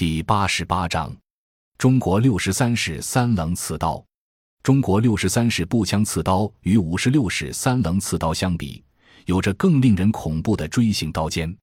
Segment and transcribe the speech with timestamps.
[0.00, 1.14] 第八十八章：
[1.76, 4.02] 中国六十三式三棱刺刀。
[4.62, 8.82] 中国六十三式步枪刺刀与五十六式三棱刺刀相比，
[9.26, 11.54] 有着更令人恐怖的锥形刀尖。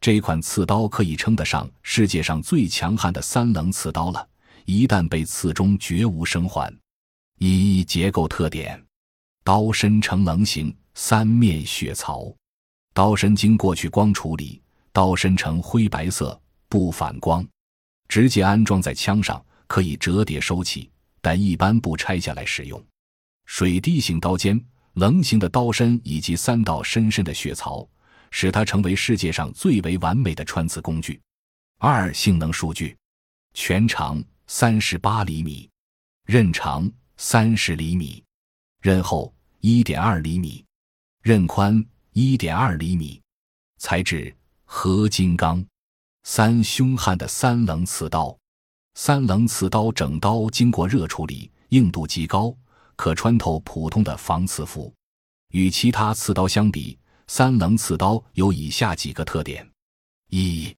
[0.00, 4.26] 这款刺刀可以称得上世界上最强悍的三棱刺刀了。
[4.64, 6.74] 一旦被刺中，绝无生还。
[7.38, 8.82] 一结构特点：
[9.44, 12.34] 刀身呈棱形，三面血槽，
[12.94, 16.40] 刀身经过去光处理，刀身呈灰白色，
[16.70, 17.46] 不反光。
[18.08, 22.82] 直接安装在枪上，可以折叠收起，但一般不拆下来使用。
[23.46, 24.58] 水滴型刀尖、
[24.94, 27.86] 棱形的刀身以及三道深深的血槽，
[28.30, 31.20] 使它成为世界上最为完美的穿刺工具。
[31.78, 32.96] 二、性能数据：
[33.52, 35.68] 全长三十八厘米，
[36.26, 38.22] 刃长三十厘米，
[38.80, 40.64] 刃厚一点二厘米，
[41.22, 43.20] 刃宽一点二厘米，
[43.78, 44.34] 材质
[44.64, 45.64] 合金钢。
[46.26, 48.36] 三凶悍的三棱刺刀，
[48.94, 52.52] 三棱刺刀整刀经过热处理，硬度极高，
[52.96, 54.92] 可穿透普通的防刺服。
[55.52, 59.64] 与其他刺刀相比，三棱刺刀有以下几个特点：
[60.30, 60.74] 一、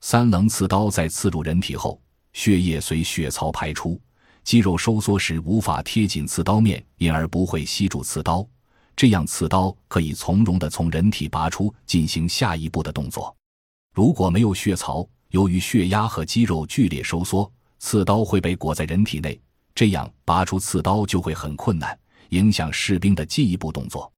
[0.00, 2.00] 三棱刺刀在刺入人体后，
[2.32, 4.00] 血液随血槽排出，
[4.44, 8.46] 肌肉收缩时无法贴紧刺刀面，因而不会吸住刺刀，
[8.94, 13.36] 这样刺刀可以从容地从人体拔出，进行下一步的动作。
[13.94, 19.40] 如果没有血槽，由于血压和肌肉剧烈收缩，刺刀会被裹在人体内，
[19.72, 21.96] 这样拔出刺刀就会很困难，
[22.30, 24.12] 影响士兵的进一步动作。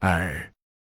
[0.00, 0.52] 二，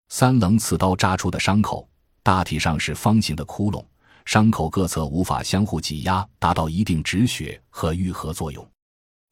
[0.08, 1.88] 三棱刺刀扎出的伤口
[2.22, 3.84] 大体上是方形的窟窿，
[4.24, 8.64] 伤口各侧无法相互挤压，达到一定止血和愈合作用，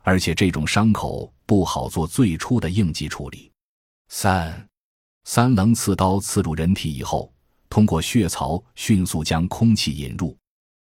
[0.02, 3.52] 而且这种伤口不好做最初的应急处理。
[4.08, 4.68] 三，
[5.22, 7.32] 三棱刺刀刺入人体以后。
[7.70, 10.36] 通过血槽迅速将空气引入，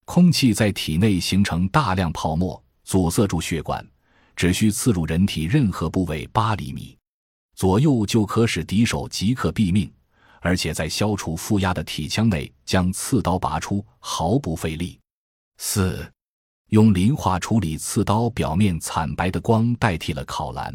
[0.05, 3.87] 空气在体内形成大量泡沫，阻塞住血管。
[4.34, 6.97] 只需刺入人体任何部位八厘米
[7.55, 9.93] 左右，就可使敌手即刻毙命，
[10.41, 14.99] 而且在消除负压的体腔内将刺刀拔出毫不费力。
[15.59, 16.10] 四，
[16.71, 20.75] 用磷化处理刺刀表面惨白的光代替了烤蓝。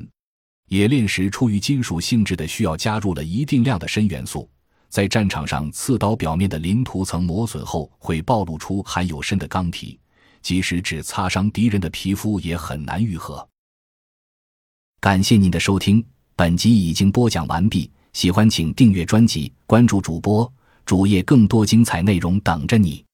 [0.67, 4.47] 冶炼时，出于金属性质的需要，加入了一定量的砷元素。
[4.95, 9.99] 在战场上，刺刀表面的鳞涂层磨损后会暴露出含有砷的钢体，
[10.41, 13.45] 即使只擦伤敌人的皮肤也很难愈合。
[15.01, 16.01] 感谢您的收听，
[16.37, 17.91] 本集已经播讲完毕。
[18.13, 20.49] 喜欢请订阅专辑，关注主播
[20.85, 23.04] 主页，更多精彩内容等着你。